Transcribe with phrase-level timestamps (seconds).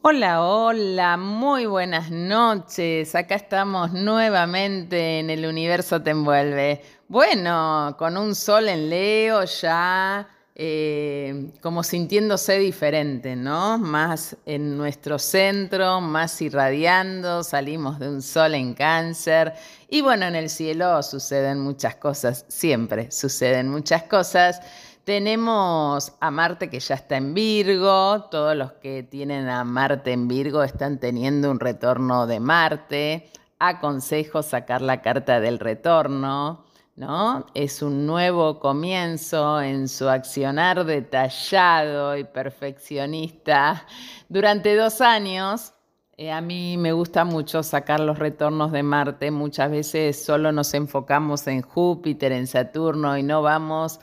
[0.00, 3.16] Hola, hola, muy buenas noches.
[3.16, 6.80] Acá estamos nuevamente en el universo te envuelve.
[7.08, 13.76] Bueno, con un sol en Leo ya eh, como sintiéndose diferente, ¿no?
[13.78, 19.52] Más en nuestro centro, más irradiando, salimos de un sol en cáncer.
[19.88, 24.60] Y bueno, en el cielo suceden muchas cosas, siempre suceden muchas cosas.
[25.08, 30.28] Tenemos a Marte que ya está en Virgo, todos los que tienen a Marte en
[30.28, 33.30] Virgo están teniendo un retorno de Marte.
[33.58, 37.46] Aconsejo sacar la carta del retorno, ¿no?
[37.54, 43.86] Es un nuevo comienzo en su accionar detallado y perfeccionista
[44.28, 45.72] durante dos años.
[46.18, 49.30] Eh, a mí me gusta mucho sacar los retornos de Marte.
[49.30, 54.00] Muchas veces solo nos enfocamos en Júpiter, en Saturno y no vamos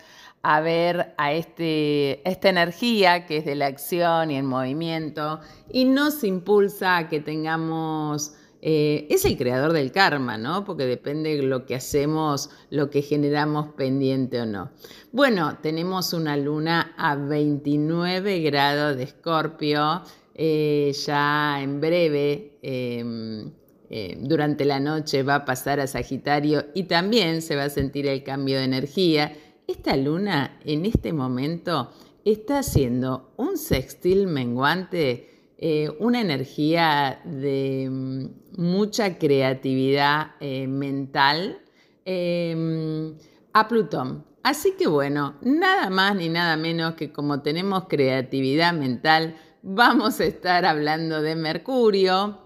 [0.47, 5.39] a ver a este, esta energía que es de la acción y el movimiento
[5.71, 10.63] y nos impulsa a que tengamos, eh, es el creador del karma, ¿no?
[10.63, 14.69] Porque depende de lo que hacemos, lo que generamos pendiente o no.
[15.11, 20.03] Bueno, tenemos una luna a 29 grados de escorpio,
[20.35, 22.59] eh, ya en breve.
[22.61, 23.51] Em,
[23.89, 28.07] eh, durante la noche va a pasar a Sagitario y también se va a sentir
[28.07, 29.31] el cambio de energía
[29.67, 31.91] esta luna en este momento
[32.23, 41.59] está haciendo un sextil menguante, eh, una energía de mm, mucha creatividad eh, mental
[42.03, 43.15] em,
[43.53, 44.25] a Plutón.
[44.43, 50.25] Así que bueno, nada más ni nada menos que como tenemos creatividad mental, vamos a
[50.25, 52.39] estar hablando de Mercurio.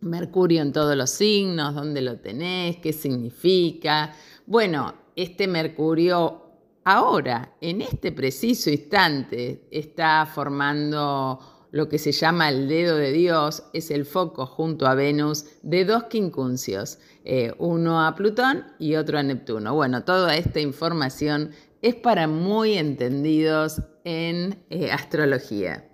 [0.00, 4.14] Mercurio en todos los signos, dónde lo tenés, qué significa.
[4.46, 6.42] Bueno, este Mercurio
[6.84, 11.38] ahora, en este preciso instante, está formando
[11.72, 15.84] lo que se llama el dedo de Dios, es el foco junto a Venus de
[15.84, 19.74] dos quincunциos, eh, uno a Plutón y otro a Neptuno.
[19.74, 21.50] Bueno, toda esta información
[21.82, 25.84] es para muy entendidos en eh, astrología.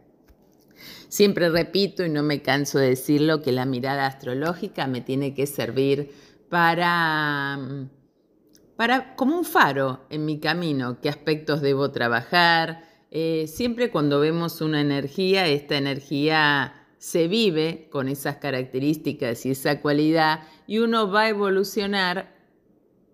[1.09, 5.47] Siempre repito y no me canso de decirlo que la mirada astrológica me tiene que
[5.47, 6.13] servir
[6.49, 7.91] para mm,
[8.77, 12.85] para, como un faro en mi camino, qué aspectos debo trabajar.
[13.11, 19.81] Eh, siempre cuando vemos una energía, esta energía se vive con esas características y esa
[19.81, 22.35] cualidad y uno va a evolucionar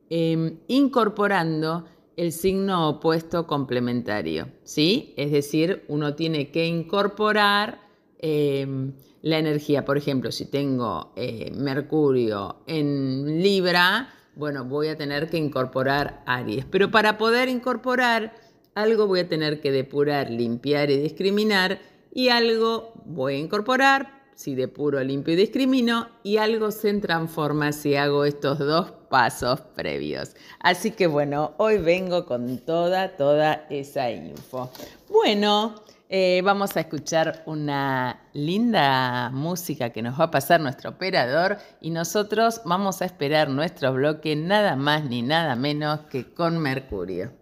[0.09, 1.85] em, incorporando
[2.17, 5.15] el signo opuesto complementario, ¿sí?
[5.17, 7.81] Es decir, uno tiene que incorporar
[8.19, 9.85] em, la energía.
[9.85, 16.65] Por ejemplo, si tengo eh, Mercurio en Libra, bueno, voy a tener que incorporar Aries.
[16.65, 18.35] Pero para poder incorporar
[18.75, 21.81] algo voy a tener que depurar, limpiar y discriminar
[22.13, 27.95] y algo voy a incorporar si depuro, limpio y discrimino y algo se transforma si
[27.97, 30.35] hago estos dos pasos previos.
[30.61, 34.71] Así que bueno, hoy vengo con toda, toda esa info.
[35.09, 35.75] Bueno,
[36.15, 41.89] eh, vamos a escuchar una linda música que nos va a pasar nuestro operador y
[41.89, 47.33] nosotros vamos a esperar nuestro bloque nada más ni nada menos que con Mercurio.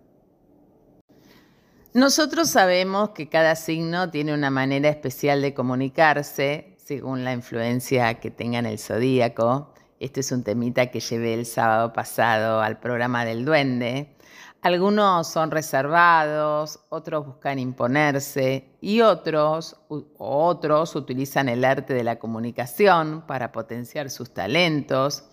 [1.94, 8.30] Nosotros sabemos que cada signo tiene una manera especial de comunicarse según la influencia que
[8.30, 9.75] tenga en el zodíaco.
[9.98, 14.14] Este es un temita que llevé el sábado pasado al programa del duende.
[14.62, 19.81] Algunos son reservados, otros buscan imponerse y otros,
[20.19, 25.25] otros utilizan el arte de la comunicación para potenciar sus talentos.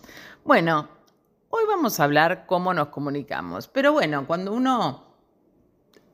[0.46, 0.88] Bueno,
[1.50, 5.04] hoy vamos a hablar cómo nos comunicamos, pero bueno, cuando uno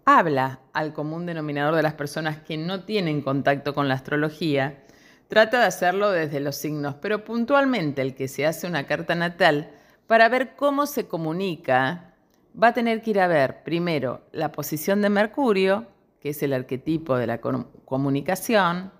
[0.05, 4.85] habla al común denominador de las personas que no tienen contacto con la astrología,
[5.27, 9.69] trata de hacerlo desde los signos, pero puntualmente el que se hace una carta natal
[10.07, 12.12] para ver cómo se comunica
[12.61, 15.87] va a tener que ir a ver primero la posición de Mercurio,
[16.19, 18.91] que es el arquetipo de la comunicación,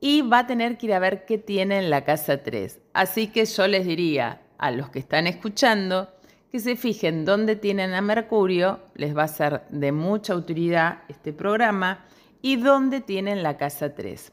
[0.00, 2.80] y va a tener que ir a ver qué tiene en la casa 3.
[2.92, 6.08] Así que yo les diría a los que están escuchando
[6.50, 11.32] que se fijen dónde tienen a Mercurio, les va a ser de mucha utilidad este
[11.32, 12.06] programa,
[12.40, 14.32] y dónde tienen la casa 3.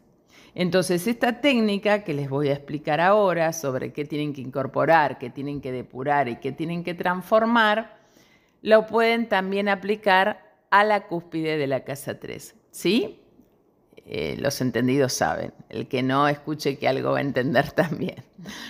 [0.54, 5.30] Entonces, esta técnica que les voy a explicar ahora sobre qué tienen que incorporar, qué
[5.30, 7.98] tienen que depurar y qué tienen que transformar,
[8.66, 12.56] lo pueden también aplicar a la cúspide de la casa 3.
[12.72, 13.22] ¿Sí?
[14.08, 15.54] Eh, los entendidos saben.
[15.70, 18.24] El que no escuche que algo va a entender también.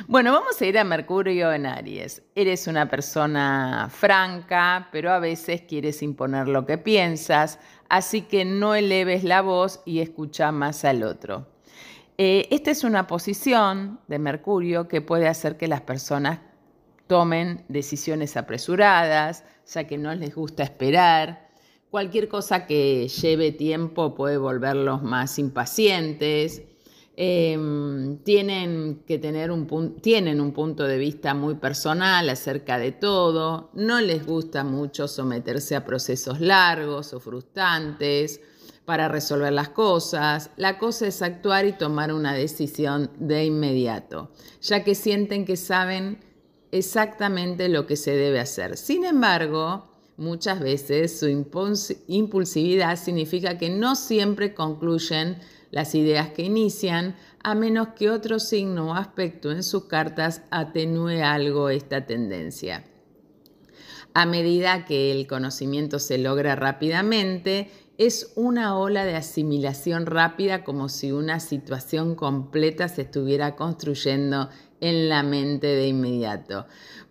[0.07, 2.24] Bueno, vamos a ir a Mercurio en Aries.
[2.36, 7.57] Eres una persona franca, pero a veces quieres imponer lo que piensas,
[7.88, 11.47] así que no eleves la voz y escucha más al otro.
[12.18, 16.39] Eh, esta es una posición de Mercurio que puede hacer que las personas
[17.07, 19.44] tomen decisiones apresuradas,
[19.74, 21.50] ya que no les gusta esperar.
[21.90, 26.63] Cualquier cosa que lleve tiempo puede volverlos más impacientes.
[27.18, 33.69] Em, tienen que tener un, tienen un punto de vista muy personal acerca de todo,
[33.74, 38.42] no les gusta mucho someterse a procesos largos o frustrantes
[38.84, 40.50] para resolver las cosas.
[40.57, 44.31] La cosa es actuar y tomar una decisión de inmediato,
[44.62, 46.19] ya que sienten que saben
[46.77, 48.77] exactamente lo que se debe hacer.
[48.77, 49.86] Sin embargo,
[50.18, 55.38] muchas veces su impulsividad significa que no siempre concluyen
[55.72, 61.22] las ideas que inician, a menos que otro signo o aspecto en sus cartas atenúe
[61.24, 62.86] algo esta tendencia.
[64.13, 70.89] A medida que el conocimiento se logra rápidamente, es una ola de asimilación rápida como
[70.89, 74.50] si una situación completa se estuviera construyendo
[74.81, 76.66] en la mente de inmediato.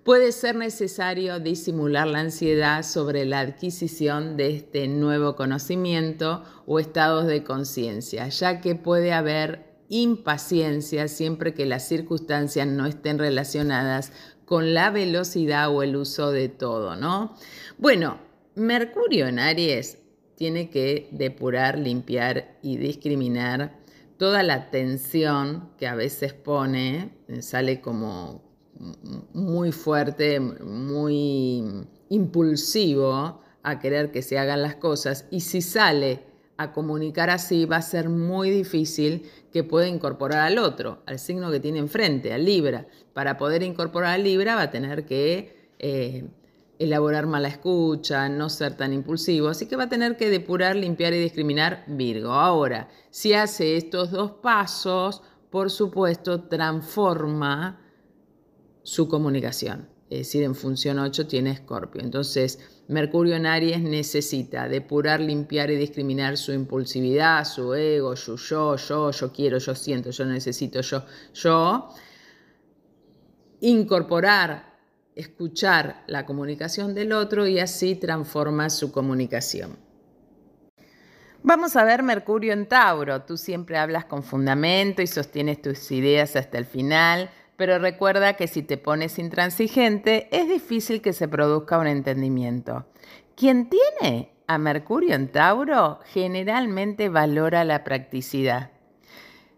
[0.04, 7.26] Puede ser necesario disimular la ansiedad sobre la adquisición de este nuevo conocimiento o estados
[7.26, 14.12] de conciencia, ya que puede haber impaciencia siempre que las circunstancias no estén relacionadas
[14.44, 17.34] con la velocidad o el uso de todo, ¿no?
[17.78, 18.18] Bueno,
[18.54, 19.98] Mercurio en Aries
[20.36, 23.83] tiene que depurar, limpiar y discriminar
[24.18, 28.42] toda la tensión que a veces pone, sale como
[29.32, 36.20] muy fuerte, muy impulsivo a querer que se hagan las cosas y si sale
[36.56, 41.50] a comunicar así va a ser muy difícil que pueda incorporar al otro, al signo
[41.50, 42.86] que tiene enfrente, al Libra.
[43.12, 46.28] Para poder incorporar al Libra va a tener que eh,
[46.78, 51.12] elaborar mala escucha, no ser tan impulsivo, así que va a tener que depurar, limpiar
[51.12, 52.32] y discriminar Virgo.
[52.32, 57.80] Ahora, si hace estos dos pasos, por supuesto, transforma
[58.82, 59.88] su comunicación.
[60.10, 62.02] Es decir, en función 8 tiene Escorpio.
[62.02, 68.76] Entonces, Mercurio en Aries necesita depurar, limpiar y discriminar su impulsividad, su ego, su yo,
[68.76, 71.88] yo, yo quiero, yo siento, yo necesito, yo, yo.
[73.60, 74.73] Incorporar,
[75.16, 79.76] escuchar la comunicación del otro y así transforma su comunicación.
[81.42, 83.22] Vamos a ver Mercurio en Tauro.
[83.22, 88.46] Tú siempre hablas con fundamento y sostienes tus ideas hasta el final pero recuerda que
[88.46, 92.86] si te pones intransigente es difícil que se produzca un entendimiento.
[93.36, 98.70] Quien tiene a Mercurio en Tauro generalmente valora la practicidad.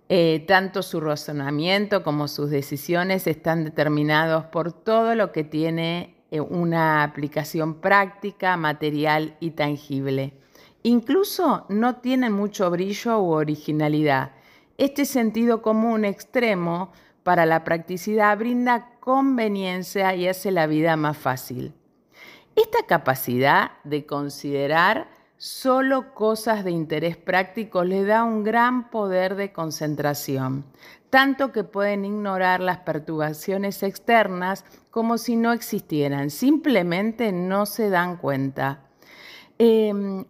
[0.09, 6.41] Eh, tanto su razonamiento como sus decisiones están determinados por todo lo que tiene eh,
[6.41, 10.33] una aplicación práctica, material y tangible.
[10.85, 14.31] Incluso no tienen mucho brillo u originalidad.
[14.79, 16.93] Este sentido común extremo
[17.25, 21.75] para la practicidad brinda conveniencia y hace la vida más fácil.
[22.55, 29.53] Esta capacidad de considerar solo cosas de interés práctico le da un gran poder de
[29.53, 30.65] concentración,
[31.11, 38.17] tanto que pueden ignorar las perturbaciones externas como si no existieran, simplemente no se dan
[38.17, 38.87] cuenta.
[39.59, 40.25] Em,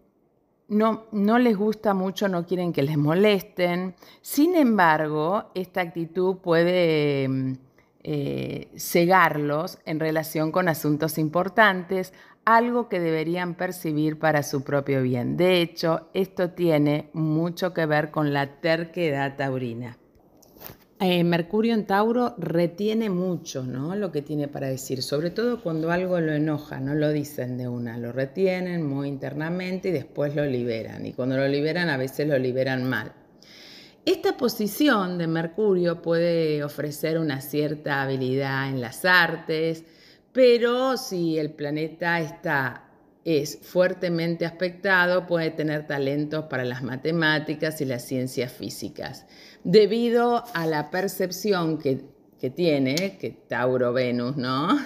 [0.69, 3.95] no, les gusta mucho, no quieren que les molesten.
[4.21, 7.53] Sin embargo, esta actitud puede mm,
[8.03, 12.13] eh, cegarlos en relación con asuntos importantes,
[12.47, 15.37] algo que deberían percibir para su propio bien.
[15.37, 19.99] De hecho, esto tiene mucho que ver con la terquedad taurina.
[20.99, 23.95] Eh, Mercurio en Tauro retiene mucho ¿no?
[23.97, 27.69] lo que tiene para decir, sobre todo cuando algo lo enoja, no lo dicen de
[27.69, 31.05] una, lo retienen muy internamente y después lo liberan.
[31.05, 33.13] Y cuando lo liberan a veces lo liberan mal.
[34.07, 39.85] Esta posición de Mercurio puede ofrecer una cierta habilidad en las artes,
[40.37, 42.91] pero si el planeta está
[43.25, 49.25] es fuertemente aspectado, puede tener talentos para las matemáticas y las ciencias físicas.
[49.65, 52.05] Debido a la percepción que,
[52.51, 54.79] tiene, que Tauro-Venus, ¿no?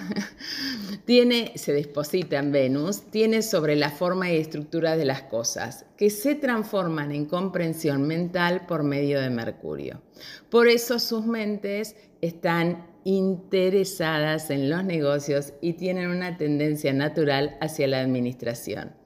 [1.05, 6.11] tiene, se deposita en Venus, tiene sobre la forma y estructura de las cosas, que
[6.11, 10.01] se transforman en comprensión mental por medio de Mercurio.
[10.49, 17.89] Por eso sus mentes están interesadas en los negocios y tienen una tendencia natural hacia
[17.89, 19.00] la administración.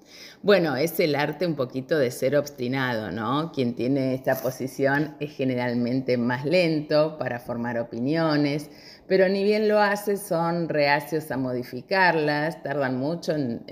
[0.44, 3.50] Bueno, es el arte un poquito de ser obstinado, ¿no?
[3.50, 8.68] Quien tiene esta posición es generalmente más lento para formar opiniones,
[9.08, 13.64] pero ni bien lo hace son reacios a modificarlas, tardan mucho en,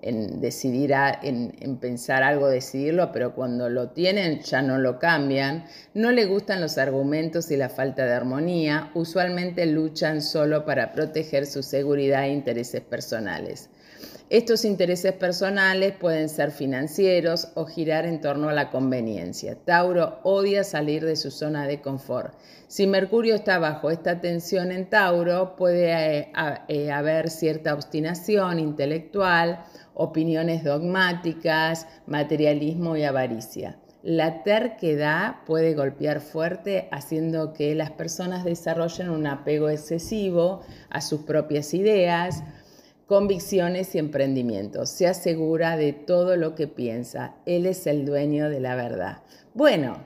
[0.00, 5.64] en decidir, en, pensar algo, decidirlo, pero cuando lo tienen ya no lo cambian.
[5.92, 8.90] No le gustan los argumentos y la falta de armonía.
[8.94, 13.68] Usualmente luchan solo para proteger su seguridad e intereses personales.
[14.28, 19.54] Estos intereses personales pueden ser financieros o girar en torno a la conveniencia.
[19.54, 22.34] Tauro odia salir de su zona de confort.
[22.66, 26.32] Si Mercurio está bajo esta tensión en Tauro, puede eh,
[26.66, 29.64] eh, haber cierta obstinación intelectual,
[29.94, 33.78] opiniones dogmáticas, materialismo y avaricia.
[34.02, 41.22] La terquedad puede golpear fuerte haciendo que las personas desarrollen un apego excesivo a sus
[41.22, 42.42] propias ideas,
[43.06, 44.90] convicciones y emprendimientos.
[44.90, 47.36] Se asegura de todo lo que piensa.
[47.46, 49.22] Él es el dueño de la verdad.
[49.54, 49.98] Bueno,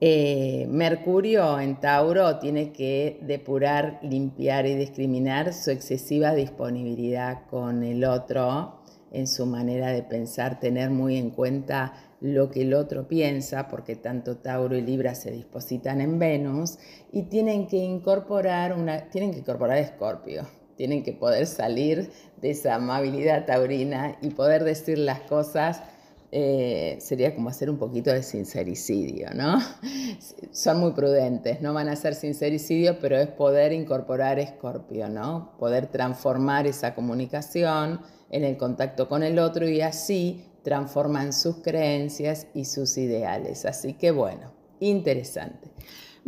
[0.00, 8.04] eh, Mercurio en Tauro tiene que depurar, limpiar y discriminar su excesiva disponibilidad con el
[8.04, 8.78] otro
[9.10, 13.96] en su manera de pensar, tener muy en cuenta lo que el otro piensa, porque
[13.96, 16.78] tanto Tauro y Libra se dispositan en Venus,
[17.10, 20.46] y tienen que incorporar una, tienen que incorporar Escorpio
[20.78, 25.82] tienen que poder salir de esa amabilidad taurina y poder decir las cosas.
[26.30, 29.58] Eh, sería como hacer un poquito de sincericidio, ¿no?
[30.52, 35.56] Son muy prudentes, no van a hacer sincericidio, pero es poder incorporar Escorpio, ¿no?
[35.58, 42.46] Poder transformar esa comunicación en el contacto con el otro y así transforman sus creencias
[42.54, 43.64] y sus ideales.
[43.64, 45.70] Así que bueno, interesante.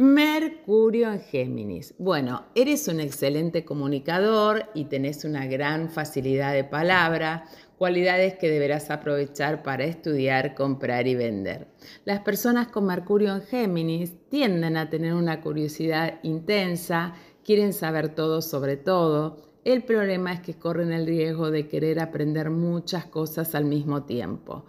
[0.00, 1.92] Mercurio en Géminis.
[1.98, 7.44] Bueno, eres un excelente comunicador y tenés una gran facilidad de palabra,
[7.76, 11.66] cualidades que deberás aprovechar para estudiar, comprar y vender.
[12.06, 17.12] Las personas con Mercurio en Géminis tienden a tener una curiosidad intensa,
[17.44, 19.36] quieren saber todo sobre todo.
[19.66, 24.64] El problema es que corren el riesgo de querer aprender muchas cosas al mismo tiempo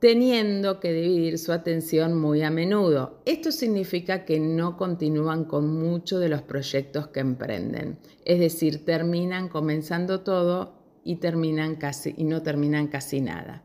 [0.00, 3.20] teniendo que dividir su atención muy a menudo.
[3.24, 9.48] Esto significa que no continúan con muchos de los proyectos que emprenden, es decir, terminan
[9.48, 10.74] comenzando todo
[11.04, 13.64] y, terminan casi, y no terminan casi nada.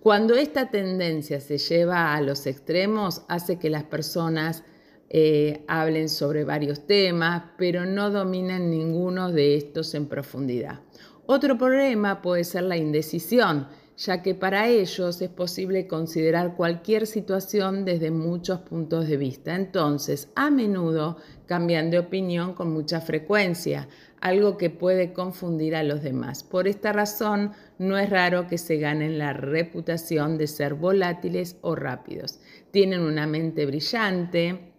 [0.00, 4.62] Cuando esta tendencia se lleva a los extremos, hace que las personas
[5.10, 10.80] eh, hablen sobre varios temas, pero no dominan ninguno de estos en profundidad.
[11.26, 17.84] Otro problema puede ser la indecisión, ya que para ellos es posible considerar cualquier situación
[17.84, 19.56] desde muchos puntos de vista.
[19.56, 23.88] Entonces, a menudo cambian de opinión con mucha frecuencia,
[24.20, 26.44] algo que puede confundir a los demás.
[26.44, 31.74] Por esta razón, no es raro que se ganen la reputación de ser volátiles o
[31.74, 32.38] rápidos.
[32.70, 34.72] Tienen una mente brillante,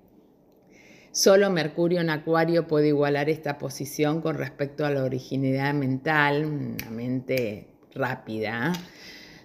[1.11, 6.91] Solo Mercurio en Acuario puede igualar esta posición con respecto a la originalidad mental, una
[6.91, 8.73] mente rápida.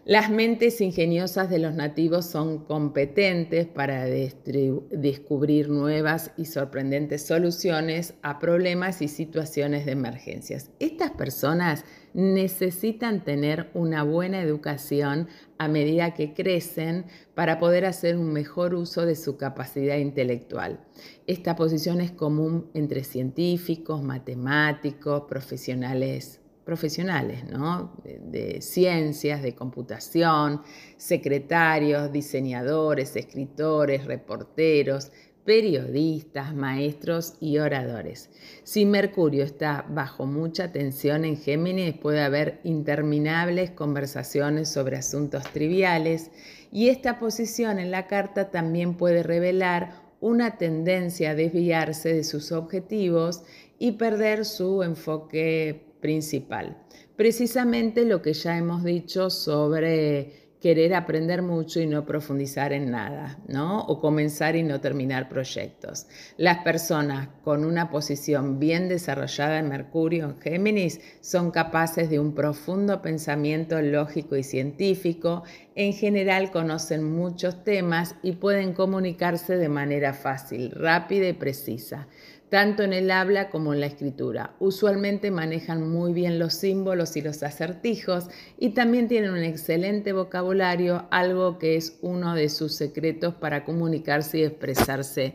[0.06, 8.38] Las mentes ingeniosas de los nativos son competentes para descubrir nuevas y sorprendentes soluciones a
[8.38, 10.70] problemas y situaciones de emergencias.
[10.78, 18.30] Estas personas necesitan tener una buena educación a medida que crecen para poder hacer un
[18.30, 20.80] mejor uso de su capacidad intelectual.
[21.26, 27.92] Esta posición es común entre científicos, matemáticos, profesionales profesionales, ¿no?
[28.04, 30.62] de, ciencias, de computación,
[30.96, 35.12] secretarios, diseñadores, escritores, reporteros,
[35.44, 38.30] periodistas, maestros y oradores.
[38.62, 46.30] Si Mercurio está bajo mucha tensión en Géminis, puede haber interminables conversaciones sobre asuntos triviales
[46.72, 52.50] y esta posición en la carta también puede revelar una tendencia a desviarse de sus
[52.50, 53.42] objetivos
[53.78, 56.76] y perder su enfoque principal.
[57.16, 63.38] Precisamente lo que ya hemos dicho sobre querer aprender mucho y no profundizar en nada,
[63.48, 63.80] ¿no?
[63.86, 66.06] O comenzar y no terminar proyectos.
[66.36, 72.34] Las personas con una posición bien desarrollada en Mercurio, en Géminis, son capaces de un
[72.34, 75.42] profundo pensamiento lógico y científico.
[75.74, 82.08] En general conocen muchos temas y pueden comunicarse de manera fácil, rápida y precisa
[82.54, 84.54] tanto en el habla como en la escritura.
[84.60, 91.08] Usualmente manejan muy bien los símbolos y los acertijos y también tienen un excelente vocabulario,
[91.10, 95.34] algo que es uno de sus secretos para comunicarse y expresarse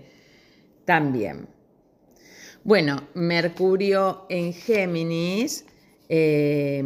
[0.85, 1.49] también.
[2.63, 5.65] Bueno, Mercurio en Géminis
[6.07, 6.81] eh,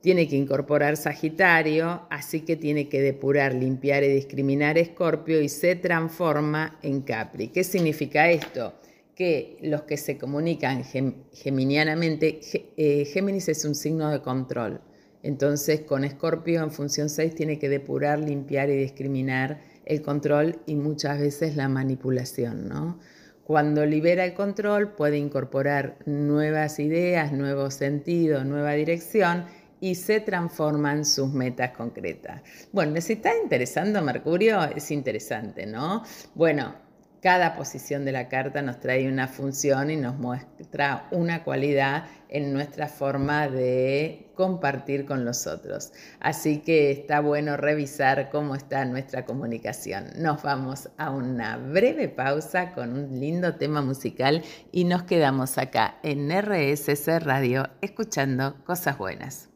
[0.00, 5.76] tiene que incorporar Sagitario, así que tiene que depurar, limpiar y discriminar Escorpio y se
[5.76, 7.46] transforma en Capri.
[7.46, 8.81] ¿Qué significa esto?
[9.14, 10.84] Que los que se comunican
[11.32, 12.40] geminianamente,
[12.76, 14.80] eh, Géminis es un signo de control.
[15.22, 20.76] Entonces, con Escorpio en función 6 tiene que depurar, limpiar y discriminar el control y
[20.76, 22.98] muchas veces la manipulación, ¿no?
[23.44, 29.46] Cuando libera el control puede incorporar nuevas ideas, nuevos sentidos, nueva dirección
[29.80, 32.40] y se transforman sus metas concretas.
[32.70, 34.62] Bueno, ¿les está interesando Mercurio?
[34.76, 36.04] Es interesante, ¿no?
[36.36, 36.76] Bueno,
[37.22, 42.52] cada posición de la carta nos trae una función y nos muestra una cualidad en
[42.52, 45.92] nuestra forma de compartir con los otros.
[46.18, 50.06] Así que está bueno revisar cómo está nuestra comunicación.
[50.16, 55.98] Nos vamos a una breve pausa con un lindo tema musical y nos quedamos acá
[56.02, 59.48] en RSC Radio escuchando cosas buenas.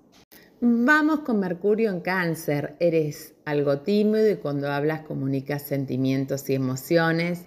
[0.60, 2.76] Vamos con Mercurio en cáncer.
[2.78, 7.46] Eres algo tímido y cuando hablas comunicas sentimientos y emociones.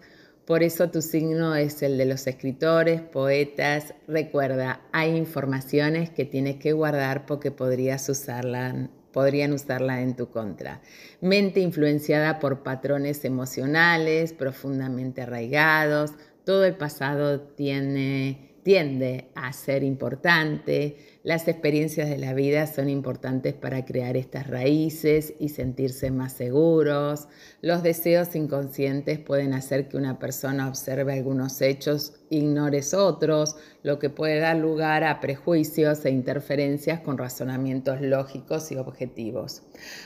[0.50, 3.94] Por eso tu signo es el de los escritores, poetas.
[4.08, 10.82] Recuerda, hay informaciones que tienes que guardar porque podrías usarla, podrían usarla en tu contra.
[11.22, 16.14] Mente influenciada por patrones emocionales profundamente arraigados.
[16.46, 23.54] Todo el pasado tiene, tiende a ser importante las experiencias de la vida son importantes
[23.54, 27.28] para crear estas raíces y sentirse más seguros.
[27.62, 34.10] Los deseos inconscientes pueden hacer que una persona observe algunos hechos, ignores otros, lo que
[34.10, 39.64] puede dar lugar a prejuicios e interferencias con razonamientos lógicos y objetivos.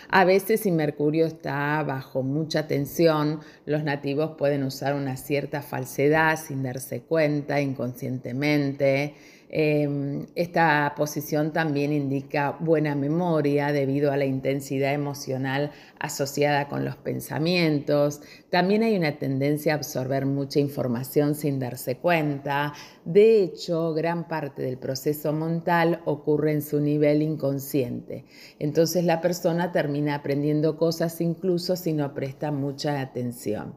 [0.10, 6.40] A veces si Mercurio está bajo mucha tensión, los nativos pueden usar una cierta falsedad
[6.40, 9.14] sin darse cuenta inconscientemente
[9.56, 15.70] Em, esta posición también indica buena memoria debido a la intensidad emocional
[16.00, 18.22] asociada con los pensamientos.
[18.50, 22.74] También hay una tendencia a absorber mucha información sin darse cuenta.
[23.06, 28.26] De hecho, gran parte del proceso mental ocurre en su nivel inconsciente.
[28.58, 33.76] Entonces la persona termina aprendiendo cosas incluso si no presta mucha atención.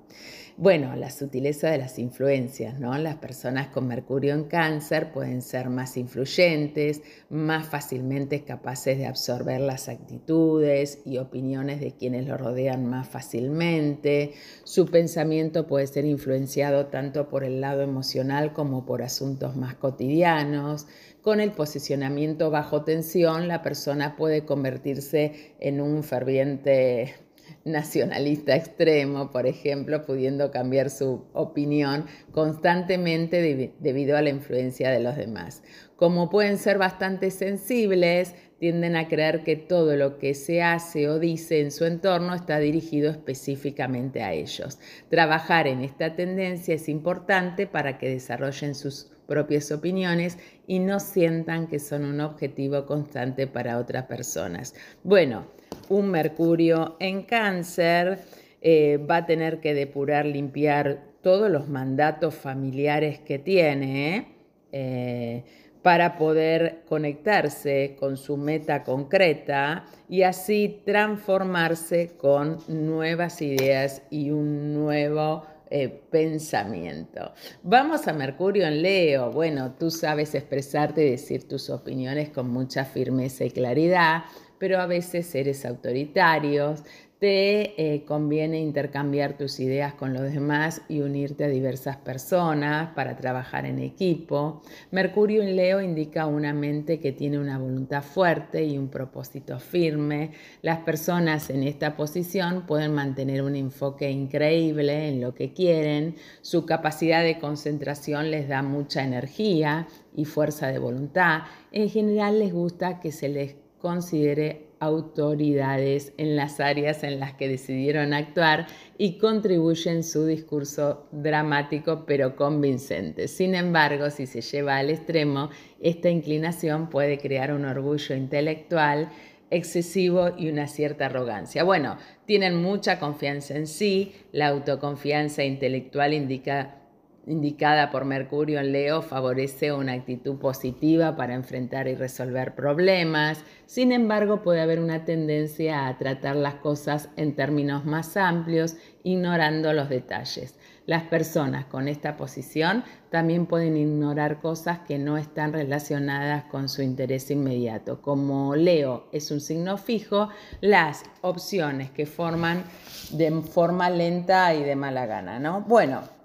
[0.58, 2.96] Bueno, la sutileza de las influencias, ¿no?
[2.96, 9.60] Las personas con Mercurio en cáncer pueden ser más influyentes, más fácilmente capaces de absorber
[9.60, 14.32] las actitudes y opiniones de quienes lo rodean más fácilmente.
[14.64, 20.86] Su pensamiento puede ser influenciado tanto por el lado emocional como por asuntos más cotidianos.
[21.21, 27.25] Con el posicionamiento bajo tensión, la persona puede convertirse en un ferviente
[27.66, 35.16] nacionalista extremo, por ejemplo, pudiendo cambiar su opinión constantemente debido a la influencia de los
[35.16, 35.64] demás.
[35.96, 41.18] Como pueden ser bastante sensibles, tienden a creer que todo lo que se hace o
[41.18, 44.78] dice en su entorno está dirigido específicamente a ellos.
[45.10, 51.66] Trabajar en esta tendencia es importante para que desarrollen sus propias opiniones y no sientan
[51.66, 54.74] que son un objetivo constante para otras personas.
[55.02, 55.46] Bueno,
[55.88, 58.20] un Mercurio en cáncer,
[58.60, 64.28] eh, va a tener que depurar, limpiar todos los mandatos familiares que tiene
[64.72, 65.44] eh,
[65.82, 74.75] para poder conectarse con su meta concreta y así transformarse con nuevas ideas y un
[74.75, 77.32] nuevo eh, pensamiento.
[77.64, 79.32] Vamos a Mercurio en Leo.
[79.32, 84.25] Bueno, tú sabes expresarte y decir tus opiniones con mucha firmeza y claridad
[84.58, 86.75] pero a veces eres autoritario,
[87.19, 93.16] te eh, conviene intercambiar tus ideas con los demás y unirte a diversas personas para
[93.16, 94.60] trabajar en equipo.
[94.90, 100.32] Mercurio en Leo indica una mente que tiene una voluntad fuerte y un propósito firme.
[100.60, 106.16] Las personas en esta posición pueden mantener un enfoque increíble en lo que quieren.
[106.42, 111.45] Su capacidad de concentración les da mucha energía y fuerza de voluntad.
[111.73, 117.49] En general les gusta que se les considere autoridades en las áreas en las que
[117.49, 118.67] decidieron actuar
[118.99, 123.28] y contribuyen su discurso dramático pero convincente.
[123.28, 129.10] Sin embargo, si se lleva al extremo, esta inclinación puede crear un orgullo intelectual
[129.50, 131.62] excesivo y una cierta arrogancia.
[131.62, 136.85] Bueno, tienen mucha confianza en sí, la autoconfianza intelectual indica
[137.26, 143.45] indicada por Mercurio en Leo favorece una actitud positiva para enfrentar y resolver problemas.
[143.67, 149.73] Sin embargo, puede haber una tendencia a tratar las cosas en términos más amplios, ignorando
[149.73, 150.56] los detalles.
[150.86, 156.82] Las personas con esta posición también pueden ignorar cosas que no están relacionadas con su
[156.82, 158.00] interés inmediato.
[158.00, 160.28] Como Leo es un signo fijo,
[160.60, 162.62] las opciones que forman
[163.10, 165.62] de forma lenta y de mala gana, ¿no?
[165.62, 166.15] Bueno,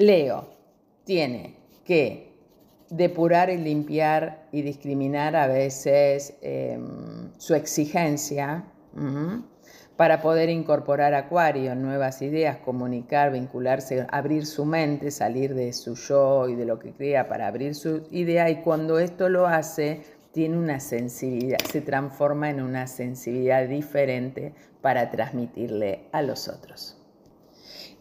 [0.00, 0.48] Leo,
[1.04, 2.32] tiene que
[2.88, 8.64] depurar y limpiar y discriminar a veces em, su exigencia
[9.96, 16.48] para poder incorporar Acuario, nuevas ideas, comunicar, vincularse, abrir su mente, salir de su yo
[16.48, 20.00] y de lo que crea para abrir su idea y cuando esto lo hace
[20.32, 26.99] tiene una sensibilidad, se transforma en una sensibilidad diferente para transmitirle a los otros.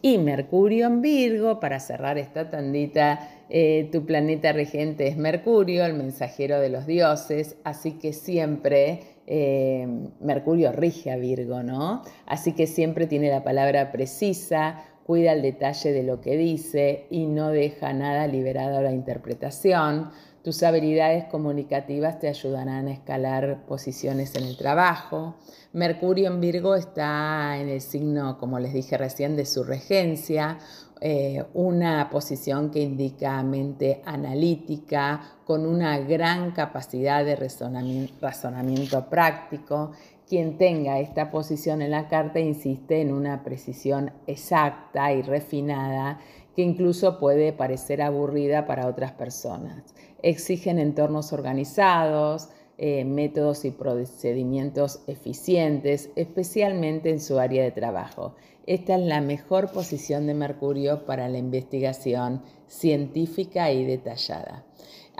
[0.02, 5.94] Y Mercurio en Virgo, para cerrar esta tandita, eh, tu planeta regente es Mercurio, el
[5.94, 9.88] mensajero de los dioses, así que siempre eh,
[10.22, 12.04] Mercurio rige a Virgo, ¿no?
[12.26, 17.26] Así que siempre tiene la palabra precisa, cuida el detalle de lo que dice y
[17.26, 20.12] no deja nada liberado a la interpretación.
[20.44, 25.36] Tus habilidades comunicativas te ayudarán a escalar posiciones en el trabajo.
[25.74, 30.58] Mercurio en Virgo está en el signo, como les dije recién, de su regencia,
[31.02, 39.92] eh, una posición que indica mente analítica, con una gran capacidad de razonamiento, práctico.
[40.26, 46.20] Quien tenga esta posición en la carta insiste en una precisión exacta y refinada
[46.56, 49.84] que incluso puede parecer aburrida para otras personas.
[50.22, 58.36] Exigen entornos organizados, eh, métodos y procedimientos eficientes, especialmente en su área de trabajo.
[58.66, 64.69] Esta es la mejor posición de Mercurio para la investigación científica y detallada.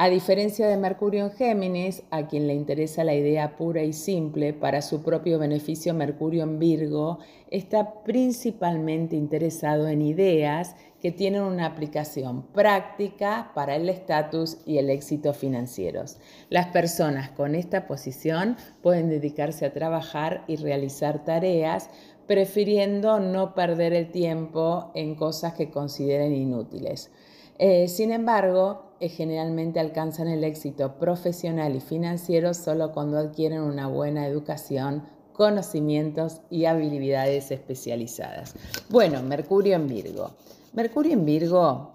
[0.02, 4.54] A diferencia de Mercurio en Géminis, a quien le interesa la idea pura y simple
[4.54, 7.20] para su propio beneficio, Mercurio en Virgo
[7.52, 14.90] está principalmente interesado en ideas que tienen una aplicación práctica para el estatus y el
[14.90, 16.18] éxito financieros.
[16.48, 21.90] Las personas con esta posición pueden dedicarse a trabajar y realizar tareas
[22.26, 27.12] prefiriendo no perder el tiempo en cosas que consideren inútiles.
[27.58, 34.28] Eh, sin embargo, generalmente alcanzan el éxito profesional y financiero solo cuando adquieren una buena
[34.28, 38.56] educación, conocimientos y habilidades especializadas.
[38.90, 40.32] Bueno, Mercurio en Virgo.
[40.74, 41.94] Mercurio en Virgo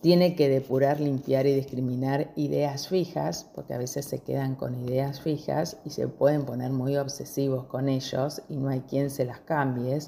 [0.00, 5.20] tiene que depurar, limpiar y discriminar ideas fijas, porque a veces se quedan con ideas
[5.20, 9.40] fijas y se pueden poner muy obsesivos con ellos y no hay quien se las
[9.40, 9.98] cambie,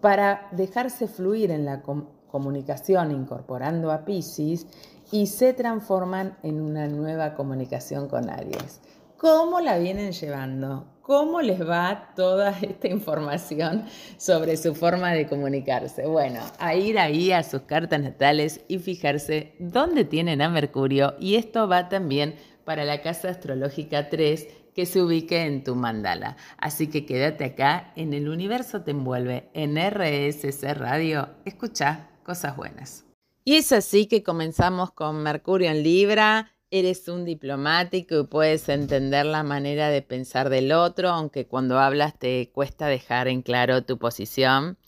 [0.00, 1.82] para dejarse fluir en la
[2.28, 4.66] comunicación incorporando a Pisces
[5.10, 8.80] y se transforman en una nueva comunicación con Aries.
[9.16, 10.86] ¿Cómo la vienen llevando?
[11.00, 13.84] ¿Cómo les va toda esta información
[14.18, 16.06] sobre su forma de comunicarse?
[16.06, 21.36] Bueno, a ir ahí a sus cartas natales y fijarse dónde tienen a Mercurio y
[21.36, 26.36] esto va también para la casa astrológica 3 que se ubique en tu mandala.
[26.58, 33.05] Así que quédate acá, en el universo te envuelve, en RSC Radio, escucha cosas buenas.
[33.48, 39.24] Y es así que comenzamos con Mercurio en Libra eres un diplomático y puedes entender
[39.24, 43.98] la manera de pensar del otro, aunque cuando hablas te cuesta dejar en claro tu
[43.98, 44.78] posición.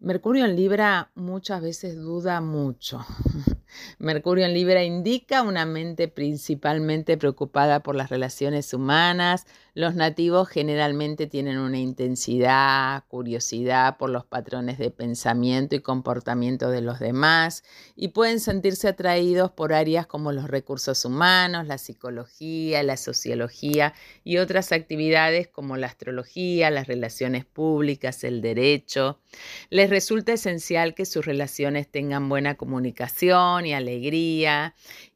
[0.00, 3.04] Mercurio en Libra muchas veces duda mucho.
[3.98, 9.46] Mercurio en Libra indica una mente principalmente preocupada por las relaciones humanas.
[9.74, 16.82] Los nativos generalmente tienen una intensidad, curiosidad por los patrones de pensamiento y comportamiento de
[16.82, 17.64] los demás
[17.96, 24.36] y pueden sentirse atraídos por áreas como los recursos humanos, la psicología, la sociología y
[24.36, 29.20] otras actividades como la astrología, las relaciones públicas, el derecho.
[29.70, 34.74] Les resulta esencial que sus relaciones tengan buena comunicación y alegría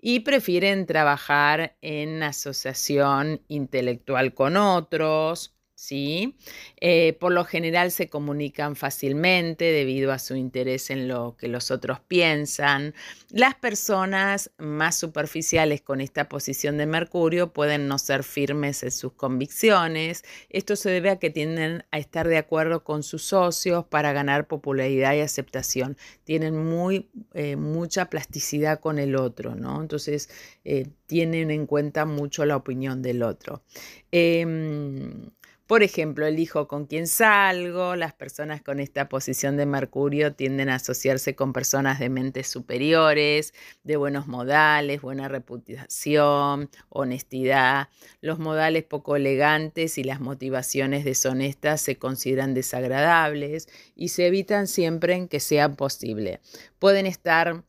[0.08, 6.36] y prefieren trabajar en asociación intelectual con otros ¿sí?
[6.80, 11.70] Eh, por lo general se comunican fácilmente debido a su interés en lo que los
[11.70, 12.94] otros piensan.
[13.30, 19.12] Las personas más superficiales con esta posición de Mercurio pueden no ser firmes en sus
[19.12, 20.24] convicciones.
[20.48, 24.48] Esto se debe a que tienden a estar de acuerdo con sus socios para ganar
[24.48, 25.98] popularidad y aceptación.
[26.24, 29.82] Tienen muy, eh, mucha plasticidad con el otro, ¿no?
[29.82, 30.30] Entonces
[30.64, 33.62] eh, tienen en cuenta mucho la opinión del otro.
[34.10, 35.30] Em,
[35.66, 37.96] por ejemplo, elijo con quién salgo.
[37.96, 43.52] Las personas con esta posición de Mercurio tienden a asociarse con personas de mentes superiores,
[43.82, 47.88] de buenos modales, buena reputación, honestidad.
[48.20, 55.14] Los modales poco elegantes y las motivaciones deshonestas se consideran desagradables y se evitan siempre
[55.14, 56.40] en que sea posible.
[56.78, 57.64] Pueden estar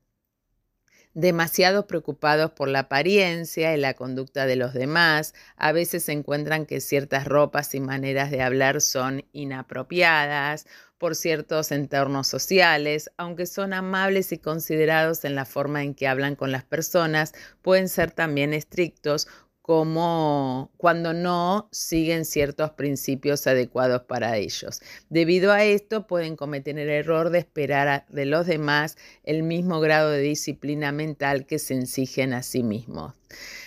[1.17, 5.33] demasiado preocupados por la apariencia y la conducta de los demás.
[5.55, 10.67] A veces encuentran que ciertas ropas y maneras de hablar son inapropiadas.
[10.99, 16.35] por ciertos entornos sociales, aunque son amables y considerados en la forma en que hablan
[16.35, 19.27] con las personas, pueden ser también estrictos
[19.67, 24.81] como cuando no siguen ciertos principios adecuados para ellos.
[25.09, 30.09] Debido a esto, pueden cometer el error de esperar de los demás el mismo grado
[30.09, 33.13] de disciplina mental que se exigen a sí mismos.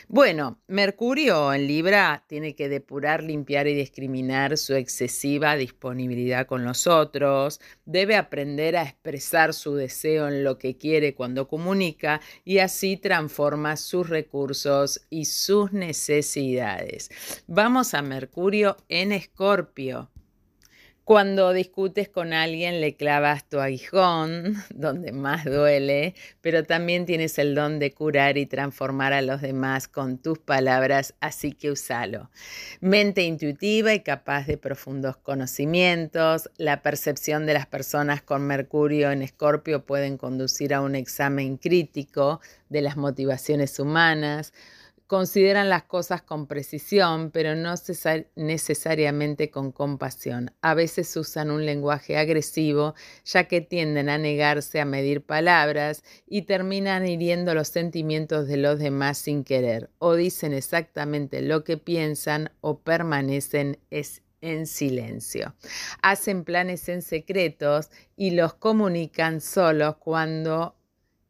[0.09, 6.87] Bueno, Mercurio en Libra tiene que depurar, limpiar y discriminar su excesiva disponibilidad con los
[6.87, 12.97] otros, debe aprender a expresar su deseo en lo que quiere cuando comunica y así
[12.97, 17.11] transforma sus recursos y sus necesidades.
[17.47, 20.11] Vamos a Mercurio en Escorpio.
[21.11, 27.57] Cuando discutes con alguien le clavas tu aguijón, donde más duele, pero también tienes el
[27.57, 32.31] don de curar y transformar a los demás con tus palabras, así que úsalo.
[32.81, 39.23] Mente intuitiva y capaz de profundos conocimientos, la percepción de las personas con Mercurio en
[39.23, 44.53] Escorpio pueden conducir a un examen crítico de las motivaciones humanas,
[45.11, 47.75] Consideran las cosas con precisión, pero no
[48.37, 50.53] necesariamente con compasión.
[50.63, 52.95] A veces usan un lenguaje agresivo,
[53.25, 58.79] ya que tienden a negarse a medir palabras y terminan hiriendo los sentimientos de los
[58.79, 65.57] demás sin querer, o dicen exactamente lo que piensan o permanecen en silencio.
[66.03, 70.77] Hacen planes en secretos y los comunican solos cuando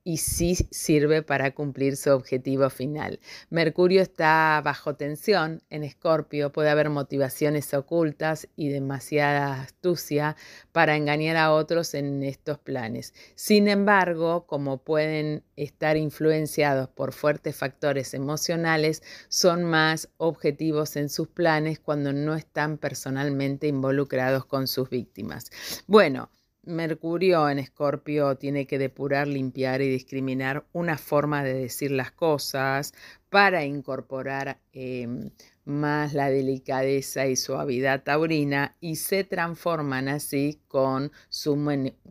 [0.03, 3.21] y sí sirve para cumplir su objetivo final.
[3.51, 10.37] Mercurio está bajo tensión en Escorpio, puede haber motivaciones ocultas y demasiada astucia
[10.73, 13.15] para engañar a otros en estos planes.
[13.35, 21.29] Sin embargo, como pueden estar influenciados por fuertes factores emocionales, son más objetivos en sus
[21.29, 25.51] planes cuando no están personalmente involucrados con sus víctimas.
[25.87, 26.31] Bueno,
[26.63, 32.93] Mercurio en Escorpio tiene que depurar, limpiar y discriminar una forma de decir las cosas
[33.31, 35.31] para incorporar em,
[35.71, 41.57] más la delicadeza y suavidad taurina y se transforman así con su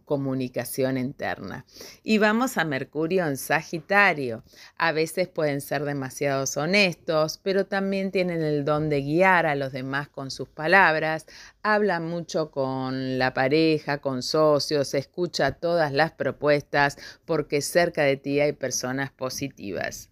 [0.06, 1.65] comunicación interna.
[2.04, 4.43] Y vamos a Mercurio en Sagitario.
[4.78, 9.72] A veces pueden ser demasiado honestos, pero también tienen el don de guiar a los
[9.72, 11.26] demás con sus palabras,
[11.62, 18.39] hablan mucho con la pareja, con socios, escucha todas las propuestas porque cerca de ti
[18.39, 20.09] hay personas positivas.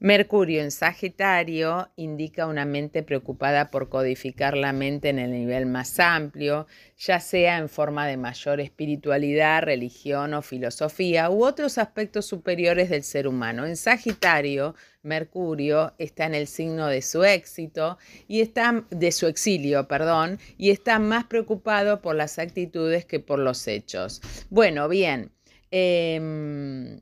[0.00, 6.00] Mercurio en Sagitario indica una mente preocupada por codificar la mente en el nivel más
[6.00, 6.66] amplio,
[6.98, 13.04] ya sea en forma de mayor espiritualidad, religión o filosofía u otros aspectos superiores del
[13.04, 13.64] ser humano.
[13.64, 19.86] En Sagitario, Mercurio está en el signo de su éxito y está de su exilio,
[19.86, 24.20] perdón, y está más preocupado por las actitudes que por los hechos.
[24.50, 25.30] Bueno, bien.
[25.70, 27.00] Em,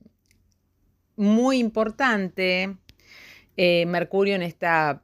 [1.17, 2.77] muy importante
[3.57, 5.03] eh, Mercurio en esta,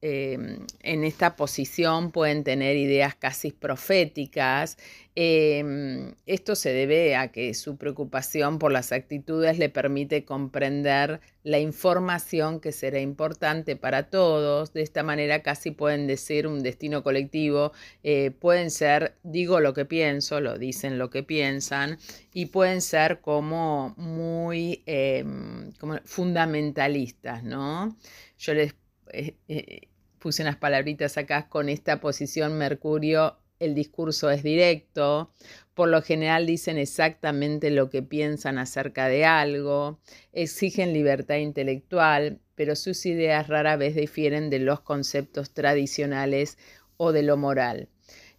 [0.00, 4.78] em, en esta posición pueden tener ideas casi proféticas.
[5.16, 11.60] Em, esto se debe a que su preocupación por las actitudes le permite comprender la
[11.60, 14.72] información que será importante para todos.
[14.72, 17.72] De esta manera casi pueden decir un destino colectivo.
[18.02, 21.98] Eh, pueden ser, digo lo que pienso, lo dicen lo que piensan,
[22.32, 27.96] y pueden ser como muy em, como fundamentalistas, ¿no?
[28.38, 28.74] Yo les
[29.12, 35.32] eh, eh, puse unas palabritas acá con esta posición Mercurio el discurso es directo,
[35.74, 39.98] por lo general dicen exactamente lo que piensan acerca de algo,
[40.32, 46.58] exigen libertad intelectual, pero sus ideas rara vez difieren de los conceptos tradicionales
[46.96, 47.88] o de lo moral.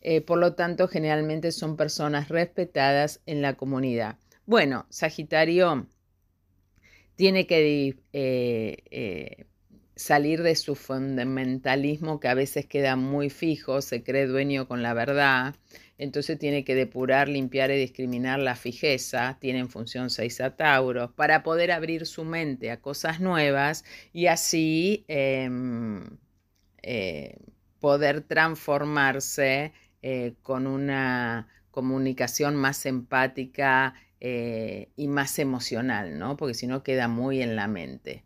[0.01, 4.17] Eh, por lo tanto, generalmente son personas respetadas en la comunidad.
[4.45, 5.87] Bueno, Sagitario
[7.15, 9.45] tiene que eh, eh,
[9.95, 14.93] salir de su fundamentalismo que a veces queda muy fijo, se cree dueño con la
[14.93, 15.55] verdad,
[15.97, 20.55] entonces tiene que depurar, limpiar y discriminar la fijeza, tiene en función 6 a
[21.15, 26.17] para poder abrir su mente a cosas nuevas y así em,
[26.81, 27.37] eh,
[27.79, 36.37] poder transformarse eh, con una comunicación más empática eh, y más emocional, ¿no?
[36.37, 38.24] Porque si no queda muy en la mente.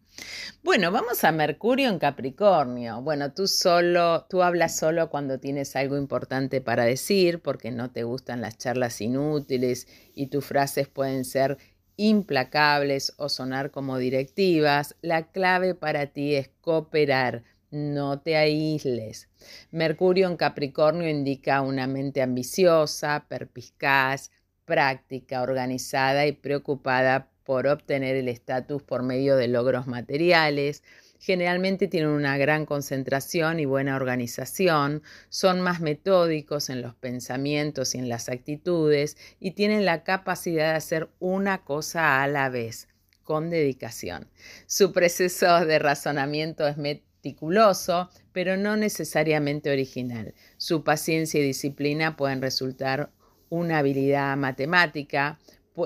[0.63, 3.01] Bueno, vamos a Mercurio en Capricornio.
[3.01, 8.03] Bueno, tú solo, tú hablas solo cuando tienes algo importante para decir, porque no te
[8.03, 11.58] gustan las charlas inútiles y tus frases pueden ser
[11.95, 14.95] implacables o sonar como directivas.
[15.01, 19.29] La clave para ti es cooperar, no te aísles.
[19.71, 24.32] Mercurio en Capricornio indica una mente ambiciosa, perspicaz,
[24.65, 30.84] práctica, organizada y preocupada por obtener el estatus por medio de logros materiales.
[31.18, 37.98] Generalmente tienen una gran concentración y buena organización, son más metódicos en los pensamientos y
[37.98, 42.88] en las actitudes y tienen la capacidad de hacer una cosa a la vez,
[43.24, 44.28] con dedicación.
[44.68, 50.36] Su proceso de razonamiento es meticuloso, pero no necesariamente original.
[50.58, 53.10] Su paciencia y disciplina pueden resultar
[53.50, 55.40] una habilidad matemática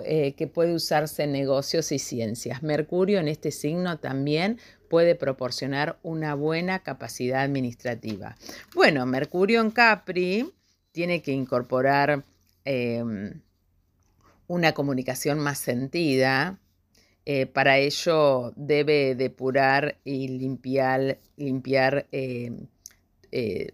[0.06, 2.63] eh, que puede usarse en negocios y ciencias.
[2.63, 8.36] Mercurio en este signo también puede proporcionar una buena capacidad administrativa.
[8.75, 10.51] Bueno, Mercurio en Capri
[10.91, 12.23] tiene que incorporar
[12.65, 13.41] em,
[14.47, 16.60] una comunicación más sentida.
[17.25, 23.71] Eh, para ello debe depurar y limpiar, limpiar eh,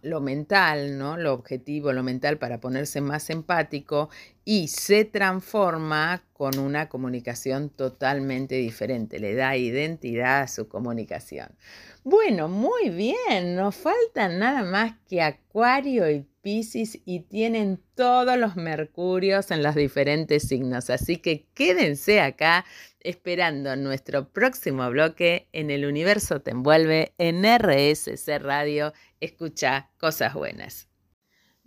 [0.00, 1.18] lo, mental, ¿no?
[1.18, 4.08] lo objetivo, lo mental para ponerse más empático
[4.44, 11.56] y se transforma con una comunicación totalmente diferente, le da identidad a su comunicación.
[12.02, 18.56] Bueno, muy bien, nos faltan nada más que Acuario y Pisces y tienen todos los
[18.56, 22.64] Mercurios en los diferentes signos, así que quédense acá
[23.00, 28.94] esperando nuestro próximo bloque en El Universo Te Envuelve en RSC Radio.
[29.20, 30.89] Escucha cosas buenas.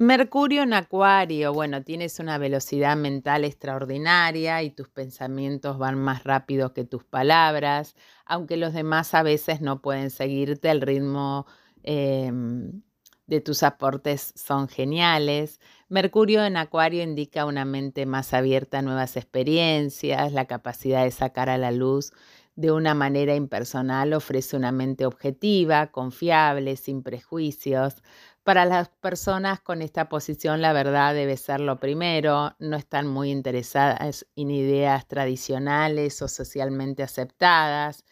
[0.06, 6.74] Mercurio en Acuario, bueno, tienes una velocidad mental extraordinaria y tus pensamientos van más rápido
[6.74, 11.46] que tus palabras, aunque los demás a veces no pueden seguirte, el ritmo
[11.84, 12.82] em,
[13.28, 15.62] de tus aportes son geniales.
[15.88, 21.50] Mercurio en Acuario indica una mente más abierta a nuevas experiencias, la capacidad de sacar
[21.50, 22.12] a la luz
[22.56, 28.04] de una manera impersonal ofrece una mente objetiva, confiable, sin prejuicios.
[28.44, 33.32] Para las personas con esta posición la verdad debe ser lo primero, no están muy
[33.32, 38.04] interesadas en ideas tradicionales o socialmente aceptadas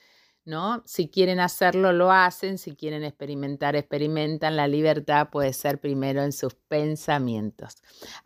[0.46, 0.84] ¿no?
[0.86, 4.56] Si quieren hacerlo, lo hacen, si quieren experimentar, experimentan.
[4.56, 7.76] La libertad puede ser primero en sus pensamientos.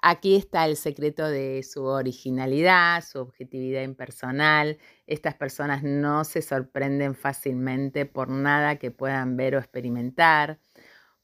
[0.01, 4.77] Aquí está el secreto de su originalidad, su objetividad impersonal.
[5.07, 10.59] Estas personas no se sorprenden fácilmente por nada que puedan ver o experimentar.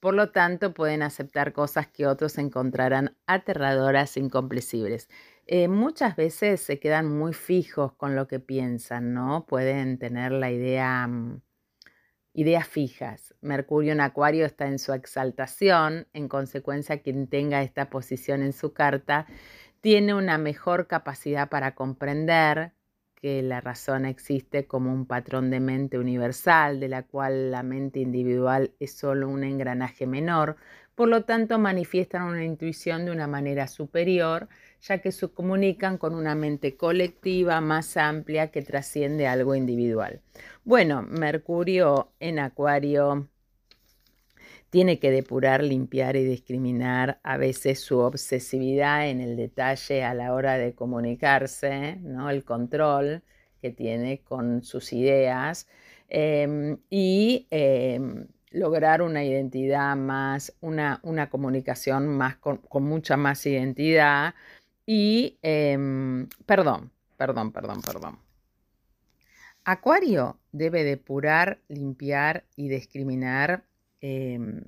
[0.02, 5.10] Por lo tanto, pueden aceptar cosas que otros encontrarán aterradoras e incomprensibles.
[5.48, 9.46] Eh, muchas veces se quedan muy fijos con lo que piensan, ¿no?
[9.48, 11.42] Pueden tener la idea, mm,
[12.34, 13.36] ideas fijas.
[13.42, 18.74] Mercurio en Acuario está en su exaltación, en consecuencia quien tenga esta posición en su
[18.74, 19.28] carta
[19.82, 22.74] tiene una mejor capacidad para comprender
[23.22, 28.00] que la razón existe como un patrón de mente universal, de la cual la mente
[28.00, 30.58] individual es solo un engranaje menor,
[30.96, 34.50] por lo tanto manifiestan una intuición de una manera superior
[34.82, 40.22] ya que se comunican con una mente colectiva más amplia que trasciende algo individual.
[40.64, 43.28] Bueno, Mercurio en Acuario
[44.72, 50.34] tiene que depurar, limpiar y discriminar a veces su obsesividad en el detalle a la
[50.34, 52.30] hora de comunicarse, ¿no?
[52.30, 53.22] el control
[53.62, 55.68] que tiene con sus ideas
[56.08, 64.36] em, y em, lograr una identidad más, una, una comunicación más con, mucha más identidad,
[64.86, 68.20] y, em, perdón, perdón, perdón, perdón.
[69.66, 73.66] Acuario debe depurar, limpiar y discriminar
[74.02, 74.62] em,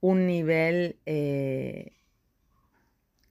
[0.00, 1.92] un nivel, eh,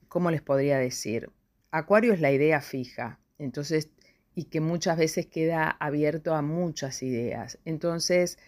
[0.08, 1.30] ¿cómo les podría decir?
[1.70, 3.90] Acuario es la idea fija, entonces,
[4.34, 7.58] y que muchas veces queda abierto a muchas ideas.
[7.64, 8.38] Entonces,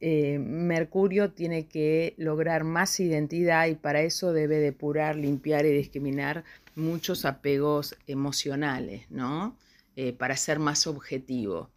[0.00, 6.44] eh, Mercurio tiene que lograr más identidad y para eso debe depurar, limpiar y discriminar
[6.74, 9.56] muchos apegos emocionales, ¿no?
[9.96, 11.70] Eh, para ser más objetivo.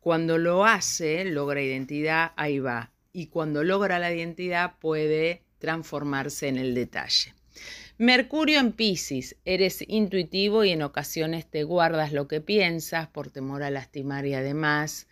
[0.00, 2.90] Cuando lo hace, logra identidad, ahí va.
[3.12, 7.34] Y cuando logra la identidad puede transformarse en el detalle.
[7.98, 13.62] Mercurio en Pisces, eres intuitivo y en ocasiones te guardas lo que piensas por temor
[13.62, 15.06] a lastimar y además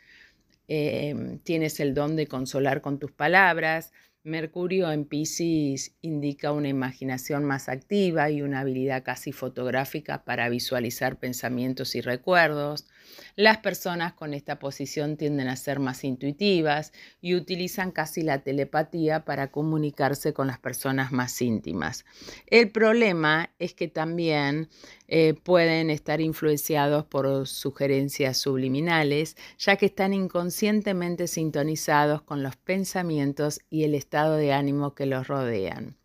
[0.71, 3.91] Em, tienes el don de consolar con tus palabras.
[4.29, 11.19] Mercurio en Pisces indica una imaginación más activa y una habilidad casi fotográfica para visualizar
[11.19, 12.87] pensamientos y recuerdos.
[13.37, 19.25] Las personas con esta posición tienden a ser más intuitivas y utilizan casi la telepatía
[19.25, 22.05] para comunicarse con las personas más íntimas.
[22.47, 24.69] El problema es que también
[25.07, 33.61] eh, pueden estar influenciados por sugerencias subliminales, ya que están inconscientemente sintonizados con los pensamientos
[33.71, 35.97] y el estado de ánimo que los rodean.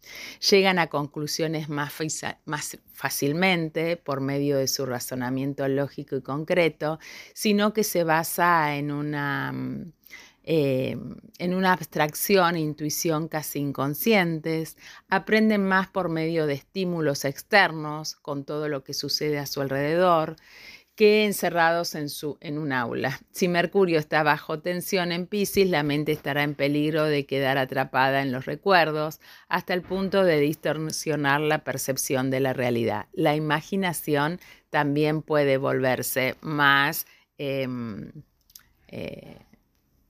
[0.49, 1.93] Llegan a conclusiones más,
[2.93, 6.99] fácilmente por medio de su razonamiento lógico y concreto,
[7.33, 9.53] sino que se basa en una
[10.45, 10.97] eh,
[11.39, 14.75] en una abstracción e intuición casi inconscientes,
[15.07, 20.35] aprenden más por medio de estímulos externos con todo lo que sucede a su alrededor
[20.95, 23.19] que encerrados en, su, en un aula.
[23.31, 28.21] Si Mercurio está bajo tensión en Pisces, la mente estará en peligro de quedar atrapada
[28.21, 33.07] en los recuerdos hasta el punto de distorsionar la percepción de la realidad.
[33.13, 34.39] La imaginación
[34.69, 37.07] también puede volverse más...
[37.37, 38.11] Em,
[38.87, 39.39] eh,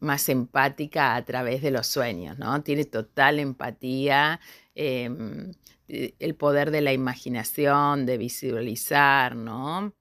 [0.03, 2.61] más empática a través de los sueños, ¿no?
[2.61, 4.41] Tiene total empatía,
[4.75, 5.53] em,
[5.87, 9.93] eh, el poder de la imaginación, de visualizar, ¿no?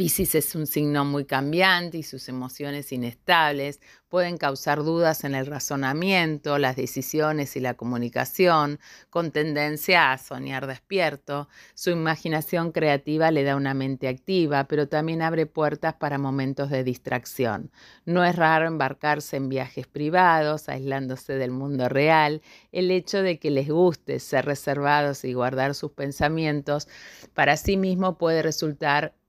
[0.00, 5.44] Piscis es un signo muy cambiante y sus emociones inestables pueden causar dudas en el
[5.44, 8.80] razonamiento, las decisiones y la comunicación,
[9.10, 11.50] con tendencia a soñar despierto.
[11.74, 16.82] Su imaginación creativa le da una mente activa, pero también abre puertas para momentos de
[16.82, 17.70] distracción.
[18.06, 22.40] No es raro embarcarse en viajes privados, aislándose del mundo real.
[22.72, 26.88] El hecho de que les guste ser reservados y guardar sus pensamientos
[27.34, 29.19] para sí mismo puede resultar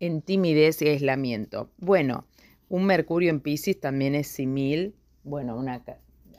[0.00, 1.70] en timidez y aislamiento.
[1.78, 2.26] Bueno,
[2.68, 4.94] un Mercurio en Pisces también es simil,
[5.24, 5.82] bueno, una,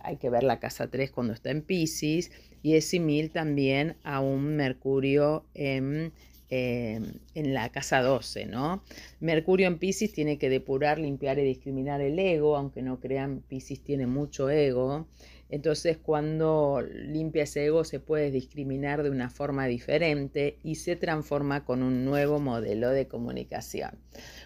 [0.02, 2.32] hay que ver la casa 3 cuando está en Pisces,
[2.62, 6.14] y es simil también a un Mercurio en,
[6.50, 7.04] em,
[7.36, 8.84] en la casa 12, ¿no?
[9.20, 13.82] Mercurio en Pisces tiene que depurar, limpiar y discriminar el ego, aunque no crean, Pisces
[13.82, 15.08] tiene mucho ego.
[15.50, 21.66] Entonces cuando limpia ese ego se puede discriminar de una forma diferente y se transforma
[21.66, 23.98] con un nuevo modelo de comunicación.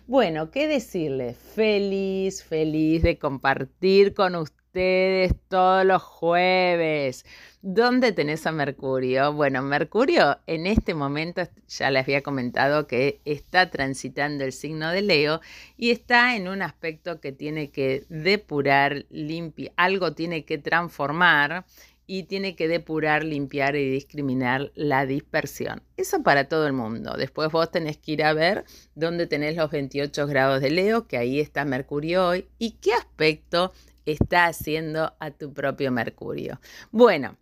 [0.08, 1.38] Bueno, ¿qué decirles?
[1.38, 7.26] Feliz, feliz de compartir con ustedes ustedes todos los jueves.
[7.62, 9.32] ¿Dónde tenés a Mercurio?
[9.32, 15.04] Bueno, Mercurio en este momento ya les había comentado que está transitando el signo de
[15.04, 15.42] Leo
[15.78, 21.66] y está en un aspecto que tiene que depurar, limpiar, algo tiene que transformar
[22.08, 25.84] y tiene que depurar, limpiar y discriminar la dispersión.
[25.98, 27.14] Eso para todo el mundo.
[27.16, 28.66] Después vos tenés que ir a ver
[28.96, 33.72] dónde tenés los 28 grados de Leo, que ahí está Mercurio hoy, y qué aspecto
[34.06, 36.60] está haciendo a tu propio Mercurio.
[36.92, 37.38] Bueno,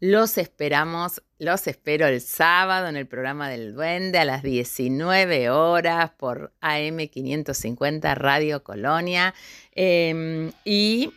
[0.00, 6.10] los esperamos, los espero el sábado en el programa del Duende a las 19 horas
[6.16, 9.34] por AM550 Radio Colonia.
[9.72, 11.12] Em, y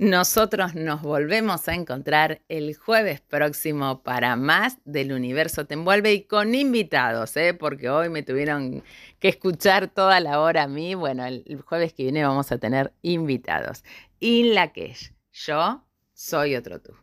[0.00, 6.22] nosotros nos volvemos a encontrar el jueves próximo para más del universo te envuelve y
[6.24, 7.52] con invitados, ¿eh?
[7.52, 8.82] porque hoy me tuvieron
[9.18, 10.94] que escuchar toda la hora a mí.
[10.94, 13.84] Bueno, el, jueves que viene vamos a tener invitados.
[14.18, 14.96] Y la que
[15.32, 15.84] yo
[16.14, 16.94] soy otro tú.